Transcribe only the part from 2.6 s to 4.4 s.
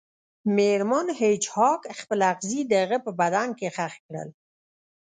د هغه په بدن کې ښخ کړل